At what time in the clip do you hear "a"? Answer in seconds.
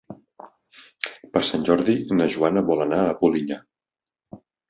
3.05-3.13